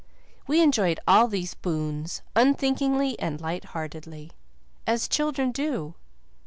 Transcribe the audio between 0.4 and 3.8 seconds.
We enjoyed all these boons, unthinkingly and light